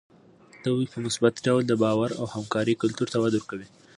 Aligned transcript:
دوی 0.65 0.83
په 0.93 0.97
مثبت 1.05 1.33
ډول 1.45 1.63
د 1.67 1.73
باور 1.83 2.09
او 2.19 2.25
همکارۍ 2.35 2.73
کلتور 2.81 3.07
ته 3.13 3.17
وده 3.19 3.37
ورکوي. 3.39 3.67